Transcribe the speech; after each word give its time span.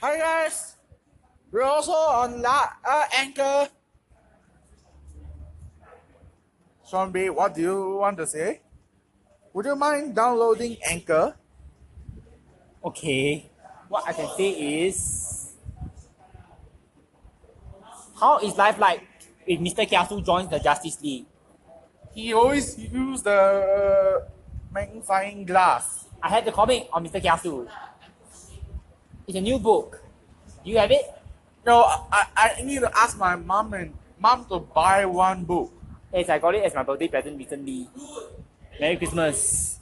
Hi 0.00 0.16
guys, 0.16 0.80
we're 1.52 1.60
also 1.60 1.92
on 1.92 2.40
La 2.40 2.72
uh, 2.88 3.04
Anchor. 3.12 3.68
Zombie, 6.88 7.28
what 7.28 7.52
do 7.52 7.60
you 7.60 7.96
want 8.00 8.16
to 8.16 8.26
say? 8.26 8.62
Would 9.52 9.66
you 9.66 9.76
mind 9.76 10.16
downloading 10.16 10.78
Anchor? 10.88 11.36
Okay, 12.82 13.50
what 13.90 14.08
I 14.08 14.14
can 14.14 14.30
say 14.38 14.48
is, 14.88 15.52
how 18.18 18.38
is 18.38 18.56
life 18.56 18.78
like 18.78 19.04
if 19.44 19.60
Mr. 19.60 19.84
Kiasu 19.84 20.24
joins 20.24 20.48
the 20.48 20.60
Justice 20.60 20.96
League? 21.02 21.26
He 22.14 22.32
always 22.32 22.78
use 22.78 23.20
the 23.20 23.36
uh, 23.36 24.30
magnifying 24.72 25.44
glass. 25.44 26.06
I 26.22 26.30
had 26.30 26.46
the 26.46 26.52
comic 26.52 26.88
on 26.90 27.04
Mr. 27.04 27.20
Kiasu. 27.20 27.68
It's 29.30 29.38
a 29.38 29.40
new 29.40 29.60
book. 29.62 30.02
Do 30.64 30.70
you 30.74 30.78
have 30.78 30.90
it? 30.90 31.06
No, 31.64 31.86
I, 31.86 32.26
I 32.34 32.62
need 32.66 32.80
to 32.80 32.90
ask 32.98 33.16
my 33.16 33.36
mom 33.36 33.72
and 33.74 33.94
mom 34.18 34.44
to 34.50 34.58
buy 34.58 35.06
one 35.06 35.44
book. 35.44 35.70
Yes, 36.12 36.28
I 36.28 36.42
got 36.42 36.56
it 36.56 36.64
as 36.66 36.74
my 36.74 36.82
birthday 36.82 37.06
present 37.06 37.38
recently. 37.38 37.86
Merry 38.80 38.96
Christmas. 38.96 39.78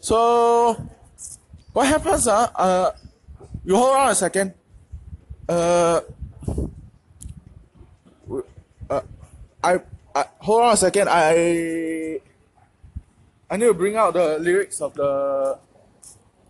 So, 0.00 0.76
what 1.72 1.86
happens? 1.88 2.28
Uh, 2.28 2.52
uh, 2.54 2.92
you 3.64 3.74
hold 3.74 3.96
on 3.96 4.10
a 4.10 4.14
second. 4.14 4.52
Uh, 5.48 6.00
uh, 8.90 9.00
I, 9.64 9.80
I 10.14 10.24
hold 10.44 10.60
on 10.60 10.72
a 10.74 10.76
second. 10.76 11.08
I, 11.08 12.20
I 13.48 13.56
need 13.56 13.64
to 13.64 13.72
bring 13.72 13.96
out 13.96 14.12
the 14.12 14.38
lyrics 14.38 14.82
of 14.82 14.92
the, 14.92 15.56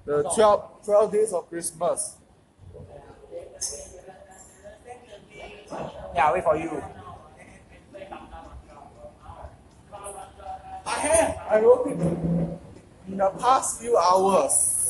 the 0.09 0.25
12, 0.25 0.85
12 0.87 1.13
days 1.13 1.33
of 1.35 1.49
Christmas. 1.51 2.17
Yeah, 6.15 6.33
wait 6.33 6.45
for 6.45 6.57
you. 6.57 6.83
I 10.87 10.97
have. 11.05 11.37
I 11.51 11.61
wrote 11.61 11.93
it 11.93 12.01
in 12.01 13.17
the 13.19 13.29
past 13.37 13.81
few 13.81 13.99
hours. 13.99 14.89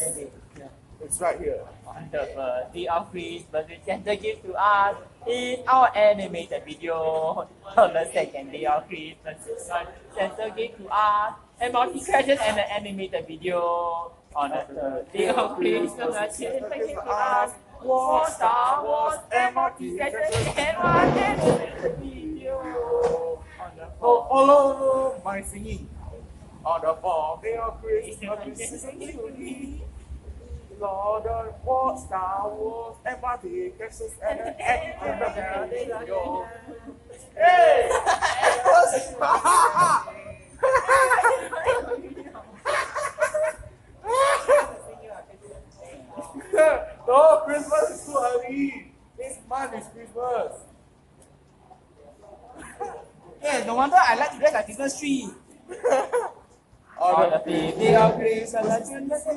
It's 1.02 1.20
right 1.20 1.38
here. 1.38 1.66
On 1.86 2.08
the 2.12 2.30
birthday 2.38 2.86
of 2.86 3.10
Christmas, 3.10 3.66
we 3.66 3.78
Santa 3.84 4.14
give 4.14 4.41
to 4.42 4.55
us 4.55 4.94
in 5.27 5.66
our 5.66 5.91
animated 5.98 6.62
video. 6.64 7.48
On 7.77 7.92
the 7.92 8.06
second 8.14 8.53
day 8.53 8.66
of 8.66 8.86
Christmas, 8.86 9.66
Santa 10.14 10.55
gave 10.55 10.78
to 10.78 10.86
us 10.86 11.34
a 11.60 11.70
multi-question 11.70 12.38
and 12.38 12.58
an 12.58 12.70
animated 12.70 13.27
video. 13.27 14.12
On 14.39 14.50
the 14.50 14.62
third 14.72 15.12
day 15.12 15.28
of 15.31 15.56
Christmas, 15.56 16.36
Santa 16.36 16.70
gave 16.78 16.94
to 16.94 17.53
War 17.83 18.25
Star 18.28 18.84
Wars 18.84 19.19
and 19.33 19.53
multi-question 19.53 20.47
and 20.56 20.78
one 20.78 21.19
animated 21.19 21.98
video. 21.98 23.42
On 23.61 23.70
the 23.77 23.89
Oh, 24.00 24.47
no, 24.47 25.20
my 25.25 25.42
singing. 25.42 25.89
On 26.64 26.81
the 26.81 26.94
fourth 27.03 27.42
day 27.42 27.56
of 27.56 27.83
Christmas, 27.83 28.39
we 28.47 28.55
sing 28.55 29.00
to 29.00 29.34
thee. 29.36 29.83
Lord 30.78 31.27
of 31.27 31.64
War, 31.64 31.98
Star 31.98 32.48
Wars, 32.48 32.97
Marty, 33.20 33.72
Texas, 33.77 34.12
and 34.22 34.39
an 34.39 34.55
animated 34.55 35.91
Hey! 37.34 37.91
no, 47.09 47.42
Christmas 47.58 47.90
is 47.90 48.06
too 48.06 48.18
early. 48.18 48.92
This 49.16 49.38
month 49.48 49.74
is 49.74 49.86
Christmas. 49.94 50.52
Yeah, 53.41 53.64
no 53.66 53.76
wonder 53.76 53.94
I 53.96 54.16
like 54.16 54.32
to 54.32 54.38
dress 54.38 54.52
like 54.52 54.64
Christmas 54.64 54.98
tree. 54.98 55.28
On 56.98 57.30
the 57.30 57.38
fifth 57.38 57.78
day 57.78 57.94
of 57.94 58.16
Christmas, 58.16 58.91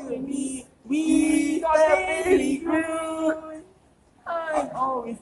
with 0.09 0.21
me, 0.21 0.65
we 0.85 1.59
got 1.59 1.77
a 1.77 2.23
really 2.25 2.57
good. 2.57 3.63
I'm 4.25 4.69
always 4.75 5.17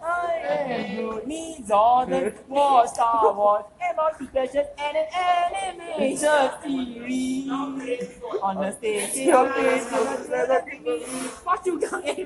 I 0.00 0.42
am 0.44 0.96
good. 0.96 1.26
Needs 1.26 1.70
all 1.72 2.06
the 2.06 2.32
war, 2.48 2.86
Star 2.86 3.34
Wars, 3.34 3.64
and 3.92 3.96
multiplication 3.96 4.64
and 4.78 4.96
an 4.96 5.06
animation 5.54 6.50
series. 6.62 7.48
On 8.42 8.56
the 8.56 8.72
stage 8.72 9.28
of 9.28 9.52
Christmas, 9.52 10.26
celebrating 10.26 10.82
me, 10.82 11.04
watch 11.44 11.66
you 11.66 11.78
come 11.78 12.02
and 12.04 12.16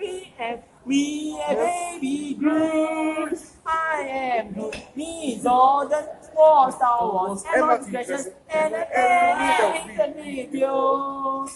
we 0.00 0.32
and 0.38 0.62
we 0.84 1.40
are 1.46 1.54
baby 1.54 2.34
Groot. 2.38 3.38
I 3.66 4.02
am 4.02 4.52
Groot. 4.54 5.46
All 5.46 5.88
the 5.88 6.08
war, 6.34 6.72
Star 6.72 7.02
Wars, 7.12 7.44
and 7.52 7.66
multiplication 7.66 8.32
and 8.48 8.74
an 8.74 8.86
animation 8.92 10.14
video. 10.14 11.46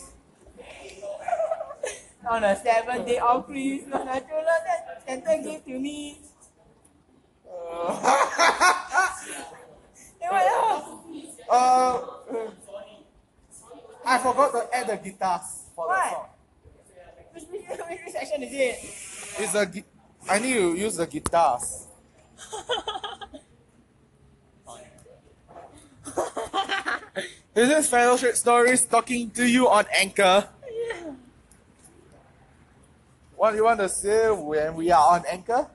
On 2.30 2.40
the 2.40 2.54
seventh 2.54 3.06
day 3.06 3.18
of 3.18 3.46
Christmas, 3.46 3.92
love 3.92 4.04
that 4.06 5.02
Santa 5.06 5.42
gave 5.42 5.64
to 5.64 5.78
me. 5.78 6.18
What 7.44 8.04
else? 8.04 8.83
Uh, 11.50 12.00
I 14.06 14.18
forgot 14.18 14.52
to 14.52 14.68
add 14.74 14.88
the 14.88 14.96
guitars 14.96 15.64
for 15.74 15.86
the 15.88 16.10
song. 16.10 16.26
Which, 17.32 17.44
which, 17.50 18.12
section 18.12 18.42
is 18.42 18.52
it? 18.52 18.76
It's 19.42 19.54
a 19.54 19.70
I 20.28 20.38
need 20.38 20.54
to 20.54 20.74
use 20.74 20.96
the 20.96 21.06
guitars. 21.06 21.88
Is 27.54 27.68
this 27.68 27.84
is 27.84 27.88
Fellowship 27.88 28.34
Stories 28.34 28.84
talking 28.84 29.30
to 29.30 29.46
you 29.46 29.68
on 29.68 29.86
Anchor. 29.96 30.48
Yeah. 30.66 31.14
What 33.36 33.52
do 33.52 33.56
you 33.58 33.64
want 33.64 33.78
to 33.78 33.88
say 33.88 34.28
when 34.28 34.74
we 34.74 34.90
are 34.90 35.14
on 35.14 35.22
Anchor? 35.30 35.68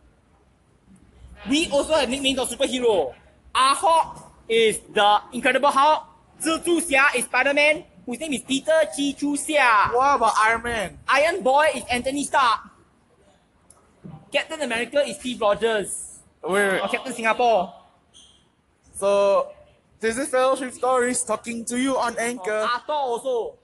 We 1.48 1.70
also 1.72 1.94
have 1.94 2.10
nicknames 2.10 2.40
of 2.40 2.50
superhero. 2.50 3.16
Ah 3.54 3.76
Hawk 3.76 4.32
is 4.48 4.80
the 4.94 5.22
Incredible 5.34 5.70
Hulk. 5.72 6.06
Zhu 6.42 6.80
Xia 6.80 7.16
is 7.16 7.26
Spider-Man, 7.26 7.84
whose 8.06 8.20
name 8.20 8.34
is 8.34 8.42
Peter 8.42 8.80
Chi 8.96 9.12
Chu 9.12 9.36
Xia. 9.36 9.94
What 9.94 10.16
about 10.16 10.34
Iron 10.40 10.64
Man? 10.64 11.00
Iron 11.08 11.44
Boy 11.44 11.68
is 11.76 11.84
Anthony 11.92 12.24
Stark. 12.24 12.62
Captain 14.32 14.62
America 14.62 15.00
is 15.02 15.18
Steve 15.20 15.42
Rogers. 15.42 16.20
Wait, 16.44 16.72
wait. 16.72 16.80
Or 16.80 16.88
Captain 16.88 17.14
Singapore. 17.14 17.74
So, 18.94 19.52
this 20.00 20.18
is 20.18 20.30
Fellowship 20.30 20.72
Stories 20.72 21.24
talking 21.24 21.66
to 21.66 21.80
you 21.80 21.98
on 21.98 22.16
Or 22.16 22.22
Anchor. 22.22 22.68
Arthur 22.72 22.94
also. 22.94 23.56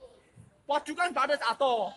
Portugal 0.66 1.12
Brothers 1.12 1.38
Arthur. 1.48 1.94